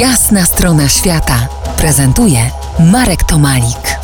Jasna 0.00 0.44
strona 0.44 0.88
świata 0.88 1.48
prezentuje 1.76 2.38
Marek 2.92 3.24
Tomalik. 3.24 3.98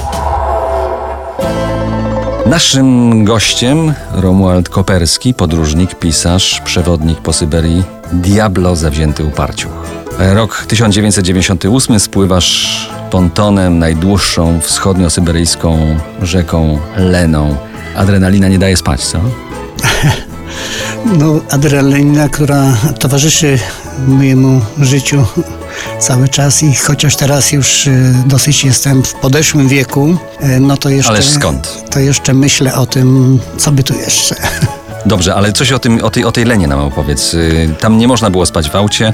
Naszym 2.47 3.25
gościem 3.25 3.95
Romuald 4.13 4.69
Koperski, 4.69 5.35
podróżnik, 5.35 5.95
pisarz, 5.95 6.61
przewodnik 6.65 7.21
po 7.21 7.33
Syberii, 7.33 7.83
diablo 8.13 8.77
zawzięty 8.77 9.25
uparciuch. 9.25 9.73
Rok 10.19 10.65
1998 10.69 12.01
spływasz 12.01 12.91
pontonem 13.11 13.79
najdłuższą 13.79 14.61
wschodnio-syberyjską 14.61 15.99
rzeką 16.23 16.79
Leną. 16.97 17.57
Adrenalina 17.97 18.49
nie 18.49 18.59
daje 18.59 18.77
spać, 18.77 19.01
co? 19.01 19.19
No, 21.19 21.41
adrenalina, 21.51 22.29
która 22.29 22.77
towarzyszy 22.99 23.59
mojemu 24.07 24.61
życiu 24.81 25.25
cały 25.99 26.29
czas 26.29 26.63
i 26.63 26.75
chociaż 26.75 27.17
teraz 27.17 27.53
już 27.53 27.87
y, 27.87 28.15
dosyć 28.27 28.65
jestem 28.65 29.03
w 29.03 29.15
podeszłym 29.15 29.69
wieku, 29.69 30.17
y, 30.43 30.61
no 30.61 30.77
to 30.77 30.89
jeszcze... 30.89 31.13
Ależ 31.13 31.29
skąd? 31.29 31.85
To 31.91 32.01
jeszcze 32.01 32.35
myślę 32.35 32.75
o 32.75 32.87
tym, 32.87 33.39
co 33.59 33.73
by 33.73 33.83
tu 33.83 33.95
jeszcze. 33.95 34.37
Dobrze, 35.07 35.35
ale 35.35 35.53
coś 35.53 35.73
o, 35.73 35.79
tym, 35.79 36.05
o, 36.05 36.11
tej, 36.11 36.25
o 36.25 36.33
tej 36.33 36.45
Lenie 36.45 36.67
nam 36.67 36.81
opowiedz. 36.81 37.35
Y, 37.35 37.75
Tam 37.81 37.99
nie 37.99 38.09
można 38.09 38.31
było 38.31 38.47
spać 38.47 38.71
w 38.71 38.77
aucie, 38.77 39.13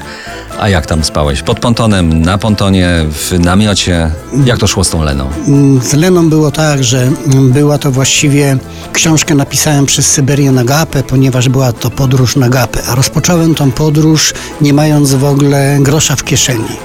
a 0.59 0.69
jak 0.69 0.85
tam 0.85 1.03
spałeś? 1.03 1.41
Pod 1.41 1.59
pontonem, 1.59 2.21
na 2.21 2.37
pontonie, 2.37 2.89
w 3.11 3.39
namiocie? 3.39 4.11
Jak 4.45 4.57
to 4.59 4.67
szło 4.67 4.83
z 4.83 4.89
tą 4.89 5.03
Leną? 5.03 5.29
Mm, 5.47 5.81
Z 5.81 5.93
Leną 5.93 6.29
było 6.29 6.51
tak, 6.51 6.83
że 6.83 7.01
mm, 7.01 7.51
była 7.51 7.77
to 7.77 7.91
właściwie 7.91 8.57
książkę 8.93 9.35
napisałem 9.35 9.85
przez 9.85 10.11
Syberię 10.11 10.51
na 10.51 10.63
gapę, 10.63 11.03
ponieważ 11.03 11.49
była 11.49 11.71
to 11.73 11.89
podróż 11.89 12.35
na 12.35 12.49
gapę, 12.49 12.79
a 12.89 12.95
rozpocząłem 12.95 13.55
tą 13.55 13.71
podróż 13.71 14.33
nie 14.61 14.73
mając 14.73 15.13
w 15.13 15.23
ogóle 15.23 15.77
grosza 15.81 16.15
w 16.15 16.23
kieszeni. 16.23 16.77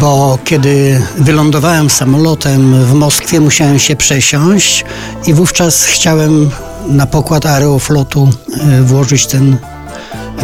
Bo 0.00 0.38
kiedy 0.44 1.02
wylądowałem 1.18 1.90
samolotem 1.90 2.84
w 2.84 2.92
Moskwie, 2.94 3.40
musiałem 3.40 3.78
się 3.78 3.96
przesiąść 3.96 4.84
i 5.26 5.34
wówczas 5.34 5.84
chciałem 5.84 6.50
na 6.88 7.06
pokład 7.06 7.46
aeroflotu 7.46 8.28
e, 8.60 8.82
włożyć 8.82 9.26
ten 9.26 9.56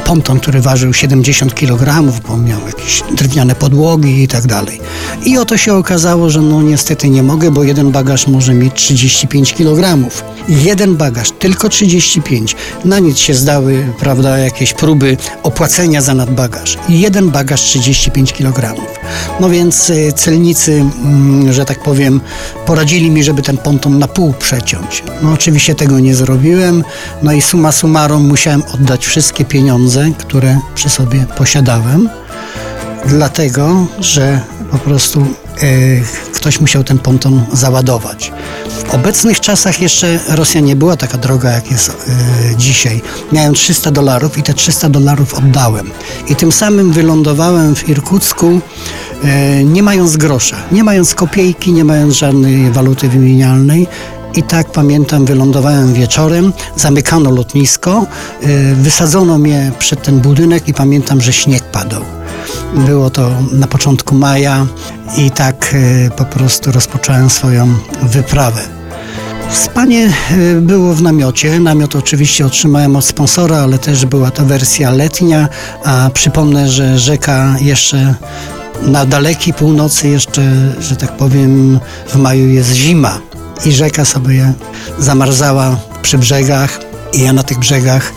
ponton, 0.00 0.40
który 0.40 0.60
ważył 0.60 0.92
70 0.92 1.54
kg, 1.54 2.12
bo 2.28 2.36
miał 2.36 2.60
jakieś 2.66 3.02
drewniane 3.16 3.54
podłogi 3.54 4.22
i 4.22 4.28
tak 4.28 4.46
dalej. 4.46 4.80
I 5.24 5.38
oto 5.38 5.56
się 5.56 5.74
okazało, 5.74 6.30
że 6.30 6.40
no 6.40 6.62
niestety 6.62 7.08
nie 7.10 7.22
mogę, 7.22 7.50
bo 7.50 7.64
jeden 7.64 7.90
bagaż 7.90 8.26
może 8.26 8.54
mieć 8.54 8.74
35 8.74 9.52
kg. 9.52 10.08
Jeden 10.48 10.96
bagaż, 10.96 11.30
tylko 11.30 11.68
35. 11.68 12.56
Na 12.84 12.98
nic 12.98 13.18
się 13.18 13.34
zdały, 13.34 13.86
prawda, 13.98 14.38
jakieś 14.38 14.72
próby 14.72 15.16
opłacenia 15.42 16.00
za 16.00 16.14
nadbagaż. 16.14 16.78
Jeden 16.88 17.30
bagaż 17.30 17.60
35 17.60 18.32
kg. 18.32 18.74
No 19.40 19.50
więc 19.50 19.90
y, 19.90 20.12
celnicy, 20.16 20.84
mm, 21.04 21.52
że 21.52 21.64
tak 21.64 21.82
powiem, 21.82 22.20
poradzili 22.66 23.10
mi, 23.10 23.24
żeby 23.24 23.42
ten 23.42 23.58
ponton 23.58 23.98
na 23.98 24.08
pół 24.08 24.32
przeciąć. 24.32 25.02
No 25.22 25.32
oczywiście 25.32 25.74
tego 25.74 26.00
nie 26.00 26.14
zrobiłem, 26.14 26.84
no 27.22 27.32
i 27.32 27.42
summa 27.42 27.72
summarum 27.72 28.28
musiałem 28.28 28.62
oddać 28.74 29.06
wszystkie 29.06 29.44
pieniądze, 29.44 29.81
które 30.18 30.58
przy 30.74 30.88
sobie 30.88 31.26
posiadałem, 31.36 32.08
dlatego, 33.06 33.86
że 33.98 34.40
po 34.70 34.78
prostu 34.78 35.20
e, 35.20 35.26
ktoś 36.34 36.60
musiał 36.60 36.84
ten 36.84 36.98
ponton 36.98 37.44
załadować. 37.52 38.32
W 38.68 38.94
obecnych 38.94 39.40
czasach 39.40 39.80
jeszcze 39.80 40.18
Rosja 40.28 40.60
nie 40.60 40.76
była 40.76 40.96
taka 40.96 41.18
droga, 41.18 41.50
jak 41.50 41.70
jest 41.70 41.88
e, 41.88 42.56
dzisiaj. 42.56 43.02
Miałem 43.32 43.54
300 43.54 43.90
dolarów 43.90 44.38
i 44.38 44.42
te 44.42 44.54
300 44.54 44.88
dolarów 44.88 45.34
oddałem. 45.34 45.90
I 46.28 46.36
tym 46.36 46.52
samym 46.52 46.92
wylądowałem 46.92 47.74
w 47.74 47.88
Irkucku, 47.88 48.60
e, 49.24 49.64
nie 49.64 49.82
mając 49.82 50.16
grosza, 50.16 50.56
nie 50.72 50.84
mając 50.84 51.14
kopiejki, 51.14 51.72
nie 51.72 51.84
mając 51.84 52.14
żadnej 52.14 52.70
waluty 52.70 53.08
wymienialnej. 53.08 53.86
I 54.34 54.42
tak 54.42 54.72
pamiętam, 54.72 55.24
wylądowałem 55.24 55.94
wieczorem, 55.94 56.52
zamykano 56.76 57.30
lotnisko, 57.30 58.06
y, 58.42 58.74
wysadzono 58.74 59.38
mnie 59.38 59.72
przed 59.78 60.02
ten 60.02 60.20
budynek 60.20 60.68
i 60.68 60.74
pamiętam, 60.74 61.20
że 61.20 61.32
śnieg 61.32 61.62
padał. 61.62 62.02
Było 62.74 63.10
to 63.10 63.30
na 63.52 63.66
początku 63.66 64.14
maja 64.14 64.66
i 65.18 65.30
tak 65.30 65.74
y, 65.74 66.10
po 66.16 66.24
prostu 66.24 66.72
rozpocząłem 66.72 67.30
swoją 67.30 67.74
wyprawę. 68.02 68.62
Spanie 69.52 70.12
y, 70.30 70.60
było 70.60 70.94
w 70.94 71.02
namiocie. 71.02 71.60
Namiot 71.60 71.96
oczywiście 71.96 72.46
otrzymałem 72.46 72.96
od 72.96 73.04
sponsora, 73.04 73.56
ale 73.56 73.78
też 73.78 74.06
była 74.06 74.30
to 74.30 74.44
wersja 74.44 74.90
letnia, 74.90 75.48
a 75.84 76.10
przypomnę, 76.14 76.68
że 76.68 76.98
rzeka 76.98 77.56
jeszcze 77.60 78.14
na 78.82 79.06
dalekiej 79.06 79.54
północy 79.54 80.08
jeszcze, 80.08 80.72
że 80.80 80.96
tak 80.96 81.16
powiem, 81.16 81.80
w 82.08 82.16
maju 82.16 82.48
jest 82.48 82.72
zima 82.72 83.31
i 83.64 83.72
rzeka 83.72 84.04
sobie 84.04 84.52
zamarzała 84.98 85.76
przy 86.02 86.18
brzegach 86.18 86.80
i 87.12 87.20
ja 87.20 87.32
na 87.32 87.42
tych 87.42 87.58
brzegach, 87.58 88.12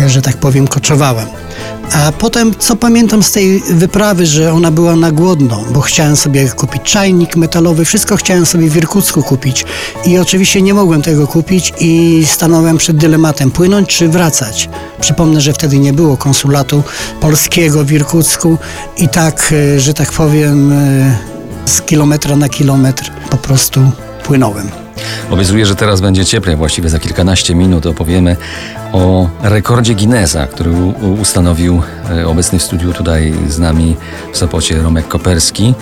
e, 0.00 0.08
że 0.10 0.22
tak 0.22 0.36
powiem, 0.36 0.68
koczowałem. 0.68 1.26
A 1.92 2.12
potem, 2.12 2.54
co 2.58 2.76
pamiętam 2.76 3.22
z 3.22 3.32
tej 3.32 3.60
wyprawy, 3.60 4.26
że 4.26 4.52
ona 4.52 4.70
była 4.70 4.96
na 4.96 5.12
głodno, 5.12 5.64
bo 5.70 5.80
chciałem 5.80 6.16
sobie 6.16 6.48
kupić 6.48 6.82
czajnik 6.82 7.36
metalowy, 7.36 7.84
wszystko 7.84 8.16
chciałem 8.16 8.46
sobie 8.46 8.70
w 8.70 8.76
Irkucku 8.76 9.22
kupić 9.22 9.64
i 10.04 10.18
oczywiście 10.18 10.62
nie 10.62 10.74
mogłem 10.74 11.02
tego 11.02 11.26
kupić 11.26 11.72
i 11.80 12.22
stanąłem 12.26 12.78
przed 12.78 12.96
dylematem, 12.96 13.50
płynąć 13.50 13.88
czy 13.88 14.08
wracać. 14.08 14.68
Przypomnę, 15.00 15.40
że 15.40 15.52
wtedy 15.52 15.78
nie 15.78 15.92
było 15.92 16.16
konsulatu 16.16 16.82
polskiego 17.20 17.84
w 17.84 17.92
Irkucku 17.92 18.58
i 18.96 19.08
tak, 19.08 19.52
e, 19.76 19.80
że 19.80 19.94
tak 19.94 20.12
powiem, 20.12 20.72
e, 20.72 21.18
z 21.64 21.82
kilometra 21.82 22.36
na 22.36 22.48
kilometr 22.48 23.12
po 23.30 23.36
prostu 23.36 23.90
płynąłem. 24.24 24.87
Obiecuję, 25.30 25.66
że 25.66 25.74
teraz 25.76 26.00
będzie 26.00 26.24
cieplej, 26.24 26.56
właściwie 26.56 26.88
za 26.88 26.98
kilkanaście 26.98 27.54
minut 27.54 27.86
opowiemy 27.86 28.36
o 28.92 29.28
rekordzie 29.42 29.94
Guinnessa, 29.94 30.46
który 30.46 30.70
ustanowił 31.20 31.82
e, 32.10 32.26
obecny 32.26 32.58
w 32.58 32.62
studiu 32.62 32.92
tutaj 32.92 33.34
z 33.48 33.58
nami 33.58 33.96
w 34.32 34.36
Sopocie 34.36 34.82
Romek 34.82 35.08
Koperski. 35.08 35.74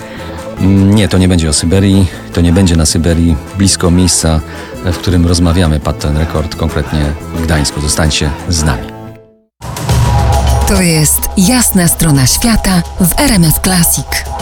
Mm, 0.59 0.95
Nie, 0.95 1.07
to 1.07 1.17
nie 1.17 1.27
będzie 1.27 1.49
o 1.49 1.53
Syberii, 1.53 2.07
to 2.33 2.41
nie 2.41 2.53
będzie 2.53 2.75
na 2.75 2.85
Syberii, 2.85 3.35
blisko 3.57 3.91
miejsca, 3.91 4.39
e, 4.85 4.91
w 4.91 4.97
którym 4.97 5.27
rozmawiamy, 5.27 5.79
padł 5.79 5.99
ten 5.99 6.17
rekord, 6.17 6.55
konkretnie 6.55 6.99
w 7.35 7.43
Gdańsku. 7.43 7.81
Zostańcie 7.81 8.29
z 8.49 8.63
nami. 8.63 8.83
To 10.67 10.81
jest 10.81 11.19
Jasna 11.37 11.87
strona 11.87 12.27
świata 12.27 12.81
w 13.01 13.19
RMS 13.19 13.59
Classic. 13.63 14.36